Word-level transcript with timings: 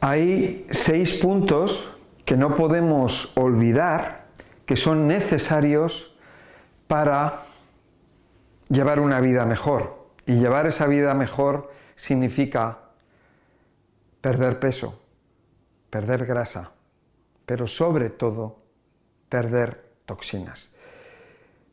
Hay 0.00 0.64
seis 0.70 1.18
puntos 1.18 1.92
que 2.24 2.36
no 2.36 2.54
podemos 2.54 3.36
olvidar 3.36 4.26
que 4.64 4.76
son 4.76 5.08
necesarios 5.08 6.16
para 6.86 7.42
llevar 8.68 9.00
una 9.00 9.20
vida 9.20 9.44
mejor. 9.44 9.98
Y 10.24 10.34
llevar 10.34 10.68
esa 10.68 10.86
vida 10.86 11.14
mejor 11.14 11.72
significa 11.96 12.78
perder 14.20 14.60
peso, 14.60 15.02
perder 15.90 16.26
grasa, 16.26 16.70
pero 17.44 17.66
sobre 17.66 18.08
todo 18.08 18.62
perder 19.28 19.94
toxinas. 20.06 20.70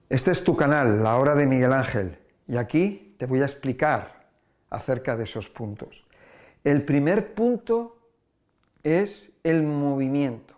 Este 0.10 0.32
es 0.32 0.44
tu 0.44 0.55
canal, 0.55 1.04
La 1.04 1.18
Hora 1.18 1.36
de 1.36 1.46
Miguel 1.46 1.73
Ángel, 1.73 2.18
y 2.48 2.57
aquí 2.57 3.14
te 3.20 3.28
voy 3.28 3.44
a 3.44 3.46
explicar 3.46 4.30
acerca 4.71 5.16
de 5.16 5.26
esos 5.26 5.48
puntos. 5.48 6.07
El 6.64 6.84
primer 6.84 7.36
punto 7.36 8.05
es 8.86 9.32
el 9.44 9.64
movimiento 9.64 10.54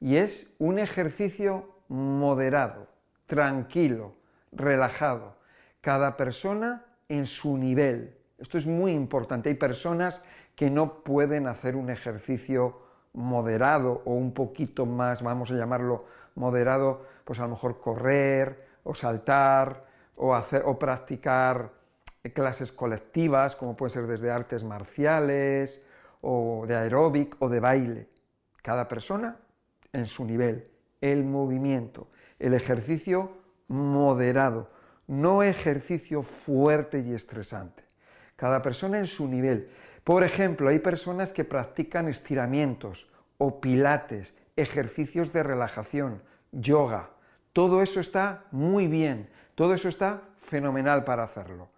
y 0.00 0.16
es 0.16 0.50
un 0.58 0.78
ejercicio 0.78 1.68
moderado, 1.88 2.88
tranquilo, 3.26 4.14
relajado, 4.50 5.36
cada 5.82 6.16
persona 6.16 6.86
en 7.10 7.26
su 7.26 7.58
nivel. 7.58 8.16
Esto 8.38 8.56
es 8.56 8.66
muy 8.66 8.92
importante. 8.92 9.50
Hay 9.50 9.56
personas 9.56 10.22
que 10.56 10.70
no 10.70 11.04
pueden 11.04 11.46
hacer 11.46 11.76
un 11.76 11.90
ejercicio 11.90 12.80
moderado 13.12 14.00
o 14.06 14.14
un 14.14 14.32
poquito 14.32 14.86
más, 14.86 15.22
vamos 15.22 15.50
a 15.50 15.54
llamarlo 15.54 16.06
moderado, 16.36 17.04
pues 17.26 17.40
a 17.40 17.42
lo 17.42 17.50
mejor 17.50 17.78
correr 17.78 18.68
o 18.84 18.94
saltar 18.94 19.84
o, 20.16 20.34
hacer, 20.34 20.62
o 20.64 20.78
practicar 20.78 21.72
clases 22.32 22.72
colectivas, 22.72 23.54
como 23.54 23.76
puede 23.76 23.90
ser 23.90 24.06
desde 24.06 24.30
artes 24.30 24.64
marciales 24.64 25.82
o 26.20 26.64
de 26.66 26.76
aeróbic 26.76 27.36
o 27.38 27.48
de 27.48 27.60
baile. 27.60 28.08
Cada 28.62 28.88
persona 28.88 29.36
en 29.92 30.06
su 30.06 30.24
nivel. 30.24 30.68
El 31.00 31.24
movimiento, 31.24 32.08
el 32.38 32.54
ejercicio 32.54 33.38
moderado, 33.68 34.70
no 35.06 35.42
ejercicio 35.42 36.22
fuerte 36.22 37.00
y 37.00 37.12
estresante. 37.14 37.84
Cada 38.36 38.62
persona 38.62 38.98
en 38.98 39.06
su 39.06 39.28
nivel. 39.28 39.70
Por 40.04 40.24
ejemplo, 40.24 40.68
hay 40.68 40.78
personas 40.78 41.32
que 41.32 41.44
practican 41.44 42.08
estiramientos 42.08 43.08
o 43.38 43.60
pilates, 43.60 44.34
ejercicios 44.56 45.32
de 45.32 45.42
relajación, 45.42 46.22
yoga. 46.52 47.10
Todo 47.52 47.82
eso 47.82 48.00
está 48.00 48.44
muy 48.50 48.86
bien, 48.86 49.28
todo 49.54 49.74
eso 49.74 49.88
está 49.88 50.22
fenomenal 50.38 51.04
para 51.04 51.24
hacerlo. 51.24 51.68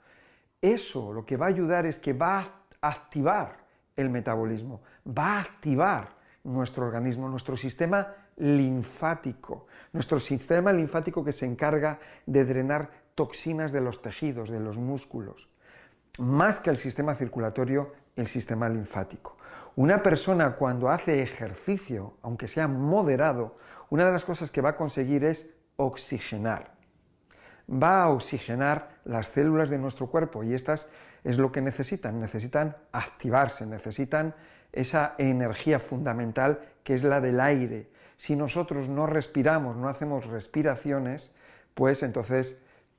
Eso 0.61 1.13
lo 1.13 1.25
que 1.25 1.37
va 1.37 1.47
a 1.47 1.51
ayudar 1.51 1.87
es 1.87 1.99
que 1.99 2.13
va 2.13 2.39
a 2.81 2.89
activar 2.89 3.62
el 3.97 4.11
metabolismo, 4.11 4.83
va 5.07 5.37
a 5.37 5.41
activar 5.41 6.09
nuestro 6.45 6.87
organismo, 6.87 7.29
nuestro 7.29 7.57
sistema 7.57 8.15
linfático, 8.37 9.67
nuestro 9.93 10.19
sistema 10.19 10.73
linfático 10.73 11.25
que 11.25 11.33
se 11.33 11.47
encarga 11.47 11.99
de 12.27 12.45
drenar 12.45 12.91
toxinas 13.15 13.73
de 13.73 13.81
los 13.81 14.03
tejidos, 14.03 14.49
de 14.49 14.61
los 14.61 14.77
músculos, 14.77 15.49
más 16.19 16.61
que 16.61 16.71
el 16.71 16.79
sistema 16.79 17.15
circulatorio, 17.15 17.93
el 18.17 18.27
sistema 18.27 18.69
linfático. 18.69 19.37
Una 19.77 20.03
persona 20.03 20.57
cuando 20.57 20.91
hace 20.91 21.23
ejercicio, 21.23 22.15
aunque 22.23 22.49
sea 22.49 22.69
moderado, 22.69 23.57
una 23.89 24.05
de 24.05 24.13
las 24.13 24.25
cosas 24.25 24.51
que 24.51 24.61
va 24.61 24.71
a 24.71 24.77
conseguir 24.77 25.25
es 25.25 25.49
oxigenar. 25.77 26.72
Va 27.73 28.03
a 28.03 28.11
oxigenar 28.11 28.91
las 29.05 29.29
células 29.29 29.71
de 29.71 29.79
nuestro 29.79 30.09
cuerpo 30.09 30.45
y 30.45 30.55
estas 30.55 30.91
es 31.25 31.39
lo 31.39 31.53
que 31.53 31.61
necesitan, 31.61 32.21
necesitan 32.21 32.77
activarse, 32.93 33.65
necesitan 33.65 34.35
esa 34.73 35.15
energía 35.19 35.79
fundamental 35.79 36.61
que 36.85 36.95
es 36.95 37.05
la 37.05 37.21
del 37.21 37.41
aire. 37.41 37.89
Si 38.17 38.37
nosotros 38.37 38.89
no 38.89 39.07
respiramos, 39.07 39.77
no 39.77 39.89
hacemos 39.89 40.27
respiraciones, 40.27 41.33
pues 41.75 42.03
entonces 42.03 42.57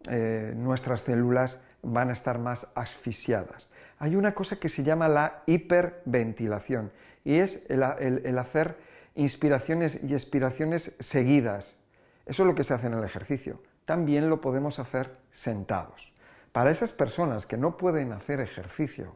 eh, 0.10 0.54
nuestras 0.56 1.02
células 1.02 1.60
van 1.82 2.10
a 2.10 2.14
estar 2.14 2.40
más 2.40 2.68
asfixiadas. 2.76 3.68
Hay 4.00 4.16
una 4.16 4.34
cosa 4.34 4.58
que 4.58 4.70
se 4.70 4.84
llama 4.84 5.08
la 5.08 5.44
hiperventilación 5.46 6.92
y 7.24 7.36
es 7.36 7.64
el 7.70 8.38
hacer 8.38 8.78
inspiraciones 9.16 10.00
y 10.04 10.14
expiraciones 10.14 10.94
seguidas. 11.00 11.76
Eso 12.26 12.44
es 12.44 12.48
lo 12.48 12.56
que 12.56 12.64
se 12.64 12.74
hace 12.74 12.88
en 12.88 12.94
el 12.94 13.04
ejercicio. 13.04 13.62
También 13.86 14.30
lo 14.30 14.42
podemos 14.42 14.80
hacer 14.80 15.18
sentados. 15.32 16.14
Para 16.52 16.72
esas 16.72 16.92
personas 16.92 17.46
que 17.46 17.58
no 17.58 17.78
pueden 17.78 18.12
hacer 18.12 18.40
ejercicio 18.40 19.16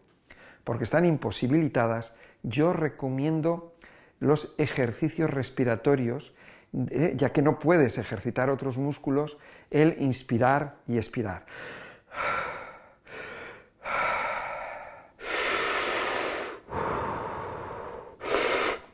porque 0.64 0.84
están 0.84 1.06
imposibilitadas, 1.06 2.14
yo 2.44 2.74
recomiendo 2.74 3.74
los 4.20 4.54
ejercicios 4.58 5.30
respiratorios, 5.30 6.34
eh, 6.90 7.14
ya 7.16 7.32
que 7.32 7.42
no 7.42 7.60
puedes 7.60 7.98
ejercitar 7.98 8.50
otros 8.50 8.78
músculos, 8.78 9.38
el 9.72 9.96
inspirar 10.02 10.76
y 10.86 10.98
expirar. 10.98 11.46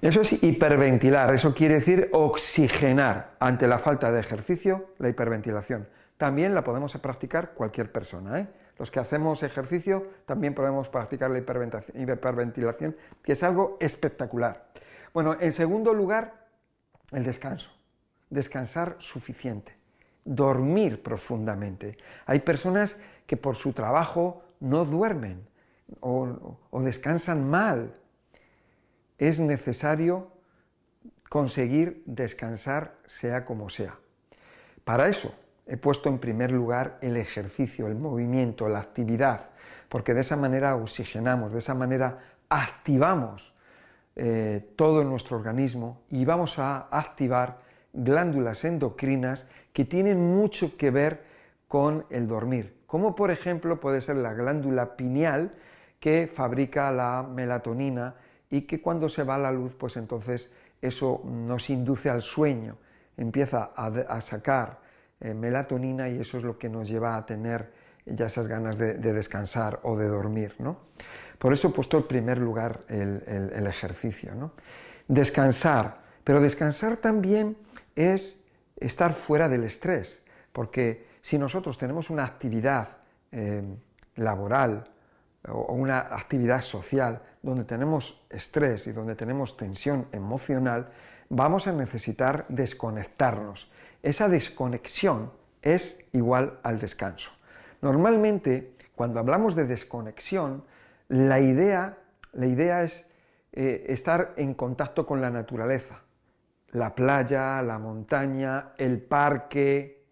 Eso 0.03 0.19
es 0.19 0.43
hiperventilar, 0.43 1.33
eso 1.33 1.55
quiere 1.55 1.75
decir 1.75 2.09
oxigenar 2.11 3.37
ante 3.39 3.69
la 3.69 3.79
falta 3.79 4.11
de 4.11 4.19
ejercicio, 4.19 4.89
la 4.97 5.07
hiperventilación. 5.07 5.87
También 6.17 6.53
la 6.53 6.65
podemos 6.65 6.93
practicar 6.97 7.53
cualquier 7.53 7.89
persona. 7.89 8.41
¿eh? 8.41 8.47
Los 8.77 8.91
que 8.91 8.99
hacemos 8.99 9.43
ejercicio 9.43 10.05
también 10.25 10.55
podemos 10.55 10.89
practicar 10.89 11.31
la 11.31 11.37
hiperventilación, 11.37 12.97
que 13.23 13.31
es 13.31 13.43
algo 13.43 13.77
espectacular. 13.79 14.65
Bueno, 15.13 15.37
en 15.39 15.53
segundo 15.53 15.93
lugar, 15.93 16.33
el 17.13 17.23
descanso. 17.23 17.71
Descansar 18.29 18.97
suficiente. 18.99 19.73
Dormir 20.25 21.01
profundamente. 21.01 21.97
Hay 22.25 22.41
personas 22.41 22.99
que 23.25 23.37
por 23.37 23.55
su 23.55 23.71
trabajo 23.71 24.43
no 24.59 24.83
duermen 24.83 25.47
o, 26.01 26.57
o 26.71 26.81
descansan 26.81 27.49
mal 27.49 27.93
es 29.17 29.39
necesario 29.39 30.31
conseguir 31.29 32.03
descansar 32.05 32.95
sea 33.05 33.45
como 33.45 33.69
sea. 33.69 33.97
Para 34.83 35.07
eso 35.07 35.33
he 35.65 35.77
puesto 35.77 36.09
en 36.09 36.19
primer 36.19 36.51
lugar 36.51 36.97
el 37.01 37.17
ejercicio, 37.17 37.87
el 37.87 37.95
movimiento, 37.95 38.67
la 38.67 38.79
actividad, 38.79 39.49
porque 39.89 40.13
de 40.13 40.21
esa 40.21 40.35
manera 40.35 40.75
oxigenamos, 40.75 41.53
de 41.53 41.59
esa 41.59 41.73
manera 41.73 42.19
activamos 42.49 43.53
eh, 44.15 44.73
todo 44.75 45.03
nuestro 45.03 45.37
organismo 45.37 46.01
y 46.09 46.25
vamos 46.25 46.59
a 46.59 46.87
activar 46.91 47.61
glándulas 47.93 48.63
endocrinas 48.65 49.47
que 49.71 49.85
tienen 49.85 50.19
mucho 50.19 50.77
que 50.77 50.91
ver 50.91 51.23
con 51.67 52.05
el 52.11 52.27
dormir, 52.27 52.75
como 52.85 53.15
por 53.15 53.31
ejemplo 53.31 53.79
puede 53.79 54.01
ser 54.01 54.17
la 54.17 54.33
glándula 54.33 54.95
pineal 54.95 55.53
que 55.99 56.27
fabrica 56.31 56.91
la 56.91 57.23
melatonina 57.23 58.15
y 58.53 58.61
que 58.61 58.79
cuando 58.79 59.09
se 59.09 59.23
va 59.23 59.35
la 59.39 59.51
luz, 59.51 59.73
pues 59.73 59.97
entonces 59.97 60.51
eso 60.79 61.23
nos 61.25 61.71
induce 61.71 62.11
al 62.11 62.21
sueño, 62.21 62.77
empieza 63.17 63.71
a, 63.75 64.21
sacar 64.21 64.79
eh, 65.19 65.33
melatonina 65.33 66.07
y 66.07 66.19
eso 66.19 66.37
es 66.37 66.43
lo 66.43 66.59
que 66.59 66.69
nos 66.69 66.87
lleva 66.87 67.17
a 67.17 67.25
tener 67.25 67.71
ya 68.05 68.27
esas 68.27 68.47
ganas 68.47 68.77
de, 68.77 68.93
descansar 68.99 69.79
o 69.81 69.97
de 69.97 70.07
dormir. 70.07 70.53
¿no? 70.59 70.77
Por 71.39 71.51
eso 71.51 71.69
he 71.69 71.71
puesto 71.71 71.97
en 71.97 72.03
primer 72.03 72.37
lugar 72.37 72.81
el, 72.89 73.65
ejercicio. 73.65 74.35
¿no? 74.35 74.51
Descansar, 75.07 76.01
pero 76.23 76.39
descansar 76.39 76.97
también 76.97 77.57
es 77.95 78.39
estar 78.77 79.13
fuera 79.13 79.49
del 79.49 79.63
estrés, 79.63 80.21
porque 80.51 81.07
si 81.21 81.39
nosotros 81.39 81.79
tenemos 81.79 82.11
una 82.11 82.23
actividad 82.23 82.97
eh, 83.31 83.63
laboral 84.15 84.92
o 85.49 85.73
una 85.73 85.99
actividad 85.99 86.61
social 86.61 87.21
donde 87.41 87.65
tenemos 87.65 88.21
estrés 88.29 88.87
y 88.87 88.91
donde 88.93 89.15
tenemos 89.15 89.57
tensión 89.57 90.07
emocional, 90.11 90.89
vamos 91.29 91.67
a 91.67 91.73
necesitar 91.73 92.45
desconectarnos. 92.49 93.69
Esa 94.01 94.29
desconexión 94.29 95.31
es 95.61 95.99
igual 96.11 96.59
al 96.63 96.79
descanso. 96.79 97.31
Normalmente, 97.81 98.75
cuando 98.95 99.19
hablamos 99.19 99.55
de 99.55 99.65
desconexión, 99.65 100.63
la 101.09 101.39
idea, 101.39 101.97
la 102.31 102.45
idea 102.45 102.83
es 102.83 103.05
eh, 103.51 103.85
estar 103.89 104.33
en 104.37 104.53
contacto 104.53 105.05
con 105.05 105.21
la 105.21 105.29
naturaleza. 105.29 106.01
La 106.71 106.95
playa, 106.95 107.61
la 107.61 107.77
montaña, 107.77 108.73
el 108.77 109.01
parque, 109.01 110.03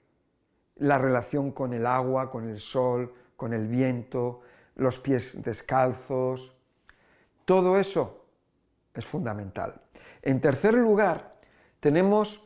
la 0.76 0.98
relación 0.98 1.52
con 1.52 1.74
el 1.74 1.86
agua, 1.86 2.30
con 2.30 2.50
el 2.50 2.60
sol, 2.60 3.14
con 3.36 3.54
el 3.54 3.68
viento, 3.68 4.42
los 4.76 5.00
pies 5.00 5.42
descalzos, 5.44 6.54
todo 7.46 7.78
eso 7.78 8.26
es 8.94 9.06
fundamental. 9.06 9.82
En 10.22 10.40
tercer 10.42 10.74
lugar, 10.74 11.36
tenemos 11.80 12.44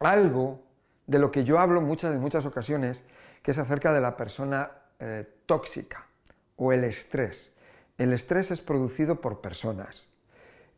algo 0.00 0.60
de 1.06 1.18
lo 1.18 1.30
que 1.30 1.44
yo 1.44 1.58
hablo 1.58 1.80
muchas, 1.80 2.14
en 2.14 2.20
muchas 2.20 2.44
ocasiones, 2.44 3.02
que 3.42 3.50
es 3.50 3.58
acerca 3.58 3.92
de 3.92 4.00
la 4.00 4.16
persona 4.16 4.70
eh, 4.98 5.26
tóxica 5.46 6.06
o 6.56 6.72
el 6.72 6.84
estrés. 6.84 7.52
El 7.98 8.12
estrés 8.12 8.50
es 8.50 8.60
producido 8.60 9.20
por 9.20 9.40
personas. 9.40 10.06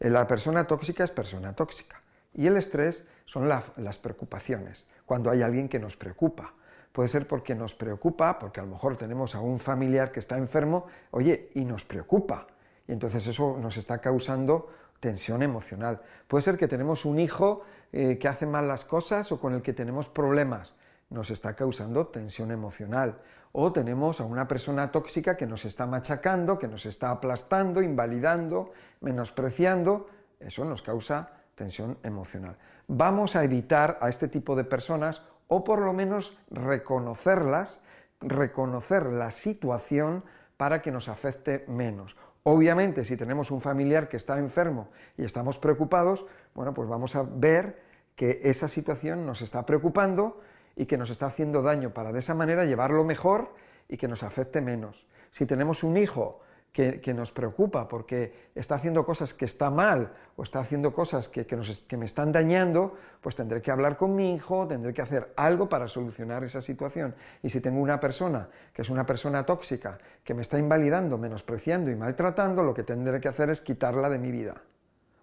Eh, 0.01 0.11
la 0.11 0.27
persona 0.27 0.67
tóxica 0.67 1.05
es 1.05 1.11
persona 1.11 1.55
tóxica. 1.55 2.01
Y 2.35 2.47
el 2.47 2.57
estrés 2.57 3.07
son 3.25 3.49
las 3.49 3.99
preocupaciones, 3.99 4.85
cuando 5.07 5.31
hay 5.31 5.41
alguien 5.41 5.71
que 5.71 5.79
nos 5.79 5.97
preocupa. 5.97 6.53
Puede 6.97 7.11
ser 7.11 7.29
porque 7.29 7.55
nos 7.55 7.75
preocupa, 7.75 8.39
porque 8.39 8.59
a 8.59 8.63
lo 8.63 8.71
mejor 8.71 8.97
tenemos 8.97 9.35
a 9.35 9.41
un 9.41 9.59
familiar 9.59 10.13
que 10.13 10.19
está 10.19 10.39
enfermo, 10.39 10.87
oye, 11.11 11.51
y 11.53 11.63
nos 11.67 11.85
preocupa. 11.85 12.47
Y 12.89 12.93
entonces 12.93 13.27
eso 13.27 13.59
nos 13.61 13.77
está 13.77 13.99
causando 13.99 14.71
tensión 14.99 15.43
emocional. 15.43 16.01
Puede 16.27 16.41
ser 16.41 16.57
que 16.57 16.69
tenemos 16.69 17.05
un 17.05 17.19
hijo 17.19 17.65
eh, 17.93 18.17
que 18.17 18.29
hace 18.29 18.47
mal 18.47 18.67
las 18.67 18.87
cosas 18.87 19.31
o 19.31 19.39
con 19.39 19.53
el 19.53 19.61
que 19.61 19.75
tenemos 19.75 20.09
problemas. 20.09 20.73
Nos 21.11 21.31
está 21.31 21.55
causando 21.55 22.07
tensión 22.07 22.51
emocional. 22.51 23.19
O 23.53 23.73
tenemos 23.73 24.23
a 24.23 24.25
una 24.25 24.49
persona 24.49 24.91
tóxica 24.91 25.37
que 25.37 25.47
nos 25.47 25.67
está 25.67 25.85
machacando, 25.85 26.59
que 26.59 26.67
nos 26.67 26.87
está 26.87 27.11
aplastando, 27.11 27.83
invalidando, 27.83 28.73
menospreciando. 29.03 30.09
Eso 30.41 30.65
nos 30.65 30.81
causa 30.81 31.29
tensión 31.57 31.99
emocional. 32.03 32.57
Vamos 32.89 33.37
a 33.37 33.45
evitar 33.45 33.99
a 34.01 34.09
este 34.09 34.29
tipo 34.29 34.57
de 34.57 34.65
personas 34.65 35.21
o 35.49 35.65
por 35.65 35.81
lo 35.81 35.93
menos 35.93 36.39
reconocerlas, 36.51 37.81
reconocer 38.21 39.07
la 39.07 39.31
situación 39.31 40.25
para 40.57 40.81
que 40.83 40.91
nos 40.91 41.09
afecte 41.09 41.65
menos. 41.69 42.17
Obviamente, 42.43 43.05
si 43.05 43.17
tenemos 43.17 43.51
un 43.51 43.61
familiar 43.61 44.09
que 44.09 44.17
está 44.17 44.39
enfermo 44.39 44.89
y 45.19 45.25
estamos 45.25 45.59
preocupados, 45.59 46.25
bueno, 46.55 46.73
pues 46.75 46.89
vamos 46.89 47.17
a 47.17 47.23
ver 47.23 47.83
que 48.15 48.41
esa 48.45 48.69
situación 48.69 49.27
nos 49.27 49.43
está 49.43 49.67
preocupando 49.67 50.41
y 50.77 50.87
que 50.87 50.97
nos 50.97 51.11
está 51.11 51.27
haciendo 51.27 51.63
daño 51.63 51.93
para 51.93 52.13
de 52.13 52.21
esa 52.21 52.35
manera 52.35 52.65
llevarlo 52.65 53.05
mejor 53.05 53.55
y 53.89 53.97
que 53.97 54.09
nos 54.09 54.23
afecte 54.23 54.61
menos. 54.61 55.07
Si 55.31 55.45
tenemos 55.45 55.83
un 55.83 55.97
hijo 55.97 56.41
que, 56.77 57.15
nos 57.15 57.33
preocupa 57.33 57.89
porque 57.89 58.51
está 58.55 58.75
haciendo 58.75 59.07
cosas 59.07 59.33
que 59.33 59.47
está 59.47 59.71
mal 59.71 60.13
o 60.37 60.43
está 60.43 60.59
haciendo 60.59 60.93
cosas 60.93 61.27
que, 61.27 61.97
me 61.97 62.05
están 62.05 62.33
dañando, 62.33 62.99
pues 63.23 63.35
tendré 63.35 63.63
que 63.63 63.71
hablar 63.71 63.97
con 63.97 64.15
mi 64.15 64.35
hijo, 64.35 64.67
tendré 64.69 64.93
que 64.93 65.01
hacer 65.01 65.33
algo 65.37 65.71
para 65.71 65.89
solucionar 65.89 66.45
esa 66.45 66.61
situación. 66.61 67.15
Y 67.43 67.49
si 67.49 67.63
tengo 67.63 67.81
una 67.81 67.99
persona 67.99 68.51
que 68.75 68.83
es 68.83 68.91
una 68.91 69.07
persona 69.07 69.47
tóxica, 69.47 69.97
que 70.23 70.35
me 70.35 70.43
está 70.43 70.59
invalidando, 70.59 71.17
menospreciando 71.17 71.91
y 71.91 71.97
maltratando, 71.97 72.63
lo 72.63 72.75
que 72.75 72.83
tendré 72.83 73.23
que 73.23 73.29
hacer 73.29 73.49
es 73.49 73.63
quitarla 73.63 74.11
de 74.11 74.19
mi 74.19 74.31
vida. 74.31 74.61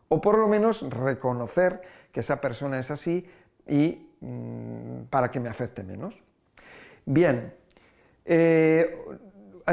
O 0.07 0.19
por 0.19 0.39
lo 0.39 0.47
menos 0.47 0.81
reconocer 0.89 1.81
que 2.11 2.21
esa 2.21 2.41
persona 2.41 2.79
es 2.79 2.89
así 2.89 3.29
y 3.67 4.09
mm, 4.21 5.03
para 5.11 5.29
que 5.29 5.39
me 5.39 5.49
afecte 5.49 5.83
menos. 5.83 6.17
Bien, 7.05 7.53
eh, 8.25 9.05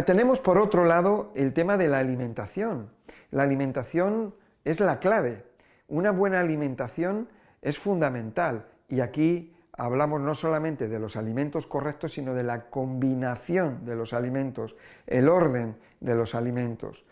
tenemos 0.04 0.40
por 0.40 0.58
otro 0.58 0.84
lado 0.84 1.32
el 1.34 1.52
tema 1.52 1.76
de 1.76 1.88
la 1.88 1.98
alimentación. 1.98 2.90
La 3.30 3.42
alimentación 3.42 4.34
es 4.64 4.80
la 4.80 4.98
clave. 4.98 5.44
Una 5.88 6.10
buena 6.10 6.40
alimentación 6.40 7.28
es 7.62 7.78
fundamental 7.78 8.66
y 8.88 9.00
aquí 9.00 9.54
hablamos 9.72 10.20
no 10.20 10.34
solamente 10.34 10.88
de 10.88 10.98
los 10.98 11.16
alimentos 11.16 11.66
correctos, 11.66 12.12
sino 12.12 12.34
de 12.34 12.42
la 12.42 12.70
combinación 12.70 13.84
de 13.84 13.96
los 13.96 14.12
alimentos, 14.12 14.76
el 15.06 15.28
orden 15.28 15.76
de 16.00 16.14
los 16.14 16.34
alimentos. 16.34 17.04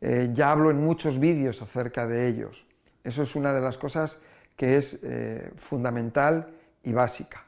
Eh, 0.00 0.30
ya 0.32 0.50
hablo 0.50 0.70
en 0.70 0.82
muchos 0.82 1.18
vídeos 1.18 1.62
acerca 1.62 2.06
de 2.06 2.28
ellos. 2.28 2.66
Eso 3.04 3.22
es 3.22 3.36
una 3.36 3.52
de 3.52 3.60
las 3.60 3.78
cosas 3.78 4.20
que 4.56 4.76
es 4.76 5.00
eh, 5.02 5.50
fundamental 5.56 6.54
y 6.82 6.92
básica. 6.92 7.44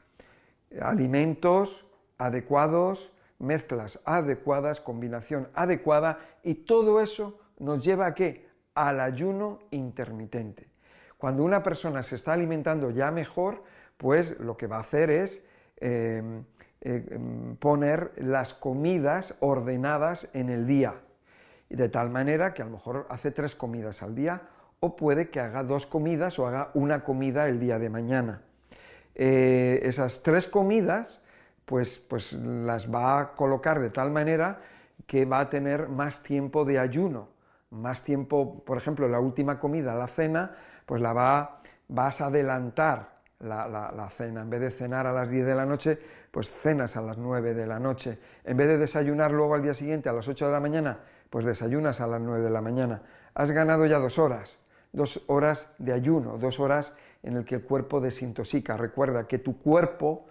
Alimentos 0.81 1.85
adecuados, 2.17 3.11
mezclas 3.39 3.99
adecuadas, 4.05 4.81
combinación 4.81 5.49
adecuada 5.53 6.19
y 6.43 6.55
todo 6.55 7.01
eso 7.01 7.39
nos 7.59 7.83
lleva 7.83 8.07
a 8.07 8.13
qué? 8.13 8.47
Al 8.73 8.99
ayuno 8.99 9.59
intermitente. 9.71 10.67
Cuando 11.17 11.43
una 11.43 11.63
persona 11.63 12.03
se 12.03 12.15
está 12.15 12.33
alimentando 12.33 12.91
ya 12.91 13.11
mejor, 13.11 13.63
pues 13.97 14.39
lo 14.39 14.57
que 14.57 14.67
va 14.67 14.77
a 14.77 14.81
hacer 14.81 15.09
es 15.09 15.43
em, 15.77 16.43
em, 16.81 17.55
poner 17.57 18.11
las 18.17 18.53
comidas 18.53 19.35
ordenadas 19.39 20.29
en 20.33 20.49
el 20.49 20.67
día, 20.67 20.95
de 21.69 21.89
tal 21.89 22.09
manera 22.09 22.53
que 22.53 22.61
a 22.61 22.65
lo 22.65 22.71
mejor 22.71 23.07
hace 23.09 23.31
tres 23.31 23.55
comidas 23.55 24.03
al 24.03 24.13
día 24.15 24.41
o 24.79 24.95
puede 24.95 25.29
que 25.29 25.39
haga 25.39 25.63
dos 25.63 25.85
comidas 25.85 26.37
o 26.37 26.47
haga 26.47 26.69
una 26.73 27.03
comida 27.03 27.47
el 27.47 27.59
día 27.59 27.79
de 27.79 27.89
mañana. 27.89 28.41
Eh, 29.15 29.79
esas 29.83 30.21
tres 30.23 30.47
comidas 30.47 31.21
pues, 31.65 31.97
pues 31.97 32.33
las 32.33 32.93
va 32.93 33.19
a 33.19 33.31
colocar 33.33 33.79
de 33.79 33.89
tal 33.89 34.11
manera 34.11 34.59
que 35.05 35.25
va 35.25 35.39
a 35.39 35.49
tener 35.49 35.89
más 35.89 36.23
tiempo 36.23 36.65
de 36.65 36.79
ayuno, 36.79 37.29
más 37.71 38.03
tiempo, 38.03 38.63
por 38.63 38.77
ejemplo, 38.77 39.07
la 39.07 39.19
última 39.19 39.59
comida, 39.59 39.95
la 39.95 40.07
cena, 40.07 40.55
pues 40.85 41.01
la 41.01 41.13
va, 41.13 41.61
vas 41.87 42.21
a 42.21 42.27
adelantar 42.27 43.15
la, 43.39 44.09
cena. 44.15 44.41
En 44.41 44.49
vez 44.49 44.61
de 44.61 44.71
cenar 44.71 45.07
a 45.07 45.13
las 45.13 45.29
10 45.29 45.45
de 45.45 45.55
la 45.55 45.65
noche, 45.65 45.99
pues 46.31 46.51
cenas 46.51 46.95
a 46.95 47.01
las 47.01 47.17
9 47.17 47.53
de 47.53 47.67
la 47.67 47.79
noche. 47.79 48.19
En 48.43 48.57
vez 48.57 48.67
de 48.67 48.77
desayunar 48.77 49.31
luego 49.31 49.55
al 49.55 49.61
día 49.61 49.73
siguiente 49.73 50.09
a 50.09 50.13
las 50.13 50.27
8 50.27 50.47
de 50.47 50.51
la 50.51 50.59
mañana, 50.59 50.99
pues 51.29 51.45
desayunas 51.45 52.01
a 52.01 52.07
las 52.07 52.21
9 52.21 52.43
de 52.43 52.49
la 52.49 52.61
mañana. 52.61 53.01
Has 53.33 53.51
ganado 53.51 53.85
ya 53.85 53.99
dos 53.99 54.17
horas, 54.17 54.57
dos 54.93 55.23
horas 55.27 55.69
de 55.77 55.93
ayuno, 55.93 56.37
dos 56.37 56.59
horas 56.59 56.95
en 57.23 57.35
el 57.35 57.45
que 57.45 57.55
el 57.55 57.63
cuerpo 57.63 57.99
desintoxica. 57.99 58.77
Recuerda 58.77 59.27
que 59.27 59.39
tu 59.39 59.59
cuerpo 59.59 60.27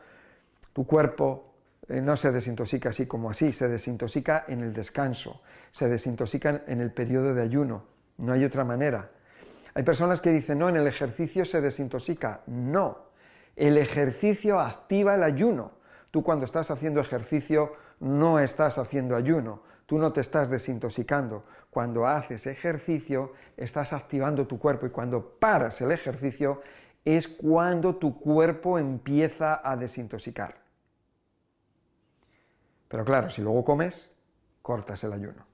tu 0.74 0.86
cuerpo 0.86 1.54
eh, 1.88 2.02
no 2.02 2.16
se 2.16 2.30
desintoxica 2.30 2.90
así 2.90 3.06
como 3.06 3.30
así, 3.30 3.54
se 3.54 3.68
desintoxica 3.68 4.44
en 4.48 4.60
el 4.60 4.74
descanso, 4.74 5.40
se 5.70 5.88
desintoxica 5.88 6.64
en 6.66 6.82
el 6.82 6.92
periodo 6.92 7.32
de 7.32 7.42
ayuno, 7.42 7.84
no 8.18 8.34
hay 8.34 8.44
otra 8.44 8.64
manera. 8.64 9.10
Hay 9.74 9.82
personas 9.82 10.20
que 10.20 10.30
dicen, 10.30 10.58
no, 10.58 10.68
en 10.68 10.76
el 10.76 10.86
ejercicio 10.86 11.44
se 11.44 11.60
desintoxica. 11.60 12.42
No, 12.46 12.98
el 13.56 13.76
ejercicio 13.76 14.60
activa 14.60 15.14
el 15.16 15.22
ayuno. 15.22 15.72
Tú 16.10 16.22
cuando 16.22 16.44
estás 16.44 16.70
haciendo 16.70 17.00
ejercicio 17.00 17.72
no 17.98 18.38
estás 18.38 18.78
haciendo 18.78 19.16
ayuno, 19.16 19.62
tú 19.86 19.98
no 19.98 20.12
te 20.12 20.20
estás 20.20 20.48
desintoxicando. 20.48 21.44
Cuando 21.70 22.06
haces 22.06 22.46
ejercicio 22.46 23.32
estás 23.56 23.92
activando 23.92 24.46
tu 24.46 24.60
cuerpo 24.60 24.86
y 24.86 24.90
cuando 24.90 25.38
paras 25.40 25.80
el 25.80 25.90
ejercicio 25.90 26.62
es 27.04 27.26
cuando 27.26 27.96
tu 27.96 28.18
cuerpo 28.18 28.78
empieza 28.78 29.60
a 29.62 29.76
desintoxicar. 29.76 30.63
Pero 32.94 33.04
claro, 33.04 33.28
si 33.28 33.42
luego 33.42 33.64
comes, 33.64 34.08
cortas 34.62 35.02
el 35.02 35.12
ayuno. 35.12 35.44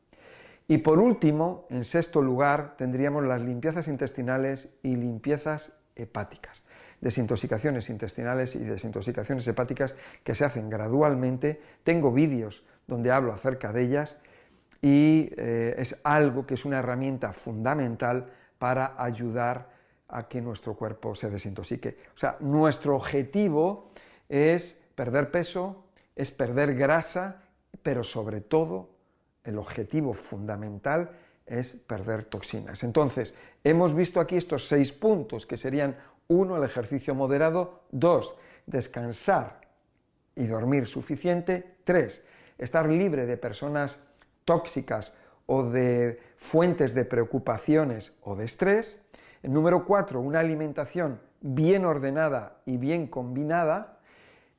Y 0.69 0.77
por 0.77 0.99
último, 0.99 1.65
en 1.71 1.85
sexto 1.85 2.21
lugar, 2.21 2.75
tendríamos 2.77 3.25
las 3.25 3.41
limpiezas 3.41 3.89
intestinales 3.89 4.69
y 4.83 4.95
limpiezas 4.95 5.73
hepáticas. 5.97 6.63
Desintoxicaciones 7.01 7.89
intestinales 7.89 8.57
y 8.57 8.59
desintoxicaciones 8.59 9.49
hepáticas 9.49 9.95
que 10.23 10.35
se 10.35 10.45
hacen 10.45 10.69
gradualmente. 10.69 11.63
Tengo 11.83 12.13
vídeos 12.13 12.63
donde 12.87 13.11
hablo 13.11 13.33
acerca 13.33 13.73
de 13.73 13.85
ellas 13.85 14.17
y 14.83 15.33
eh, 15.39 15.77
es 15.79 15.99
algo 16.05 16.45
que 16.45 16.53
es 16.53 16.67
una 16.67 16.81
herramienta 16.81 17.33
fundamental 17.33 18.27
para 18.59 19.03
ayudar 19.03 19.71
a 20.09 20.29
que 20.29 20.43
nuestro 20.43 20.75
cuerpo 20.75 21.15
se 21.15 21.31
desintoxique. 21.31 21.97
O 22.15 22.19
sea, 22.19 22.37
nuestro 22.41 22.97
objetivo 22.97 23.93
es 24.29 24.79
perder 24.95 25.31
peso, 25.31 25.87
es 26.21 26.31
perder 26.31 26.75
grasa, 26.75 27.45
pero 27.83 28.05
sobre 28.05 28.43
todo 28.43 28.91
el 29.43 29.57
objetivo 29.57 30.13
fundamental 30.13 31.13
es 31.47 31.73
perder 31.73 32.25
toxinas. 32.25 32.83
Entonces, 32.85 33.35
hemos 33.65 33.95
visto 33.95 34.21
aquí 34.21 34.37
estos 34.37 34.69
seis 34.69 34.93
puntos 34.93 35.47
que 35.47 35.57
serían 35.57 35.97
uno, 36.29 36.59
el 36.59 36.65
ejercicio 36.65 37.15
moderado, 37.15 37.85
dos, 37.91 38.37
descansar 38.67 39.63
y 40.37 40.47
dormir 40.47 40.87
suficiente, 40.87 41.79
tres, 41.85 42.23
estar 42.59 42.87
libre 42.87 43.25
de 43.25 43.39
personas 43.39 43.99
tóxicas 44.45 45.15
o 45.47 45.63
de 45.63 46.21
fuentes 46.37 46.93
de 46.93 47.07
preocupaciones 47.07 48.13
o 48.23 48.37
de 48.37 48.45
estrés. 48.45 49.03
Número 49.43 49.87
cuatro, 49.87 50.21
una 50.21 50.41
alimentación 50.41 51.19
bien 51.41 51.87
ordenada 51.87 52.59
y 52.67 52.77
bien 52.77 53.07
combinada. 53.07 54.00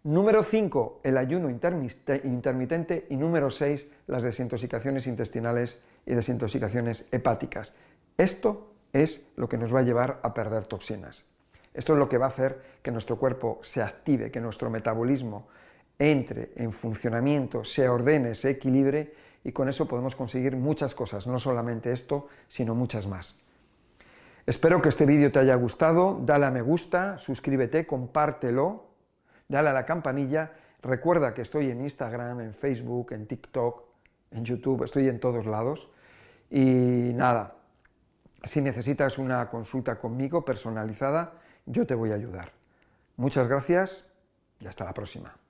Número 0.03 0.41
5, 0.41 1.01
el 1.03 1.17
ayuno 1.17 1.49
intermitente. 1.49 3.05
Y 3.09 3.17
número 3.17 3.51
6, 3.51 3.85
las 4.07 4.23
desintoxicaciones 4.23 5.05
intestinales 5.05 5.79
y 6.07 6.15
desintoxicaciones 6.15 7.05
hepáticas. 7.11 7.73
Esto 8.17 8.73
es 8.93 9.27
lo 9.35 9.47
que 9.47 9.57
nos 9.57 9.73
va 9.73 9.79
a 9.79 9.83
llevar 9.83 10.19
a 10.23 10.33
perder 10.33 10.65
toxinas. 10.65 11.23
Esto 11.73 11.93
es 11.93 11.99
lo 11.99 12.09
que 12.09 12.17
va 12.17 12.25
a 12.25 12.29
hacer 12.29 12.61
que 12.81 12.91
nuestro 12.91 13.17
cuerpo 13.17 13.59
se 13.61 13.81
active, 13.81 14.31
que 14.31 14.41
nuestro 14.41 14.69
metabolismo 14.69 15.47
entre 15.99 16.51
en 16.55 16.73
funcionamiento, 16.73 17.63
se 17.63 17.87
ordene, 17.87 18.33
se 18.33 18.49
equilibre 18.49 19.13
y 19.43 19.51
con 19.51 19.69
eso 19.69 19.87
podemos 19.87 20.15
conseguir 20.15 20.55
muchas 20.55 20.95
cosas, 20.95 21.27
no 21.27 21.37
solamente 21.37 21.91
esto, 21.91 22.27
sino 22.47 22.73
muchas 22.73 23.05
más. 23.05 23.37
Espero 24.47 24.81
que 24.81 24.89
este 24.89 25.05
vídeo 25.05 25.31
te 25.31 25.37
haya 25.37 25.53
gustado, 25.55 26.19
dale 26.25 26.47
a 26.47 26.51
me 26.51 26.63
gusta, 26.63 27.19
suscríbete, 27.19 27.85
compártelo 27.85 28.90
dale 29.51 29.69
a 29.69 29.73
la 29.73 29.85
campanilla, 29.85 30.53
recuerda 30.81 31.33
que 31.33 31.41
estoy 31.41 31.69
en 31.69 31.81
Instagram, 31.81 32.39
en 32.39 32.53
Facebook, 32.53 33.11
en 33.11 33.27
TikTok, 33.27 33.83
en 34.31 34.45
YouTube, 34.45 34.83
estoy 34.83 35.09
en 35.09 35.19
todos 35.19 35.45
lados. 35.45 35.89
Y 36.49 37.11
nada, 37.13 37.55
Si 38.43 38.59
necesitas 38.59 39.19
una 39.19 39.47
consulta 39.49 39.99
conmigo 39.99 40.43
personalizada, 40.43 41.33
yo 41.67 41.85
te 41.85 41.93
voy 41.93 42.11
a 42.11 42.15
ayudar. 42.15 42.53
Muchas 43.15 43.47
gracias 43.47 44.07
y 44.59 44.65
hasta 44.65 44.83
la 44.83 44.95
próxima. 44.95 45.40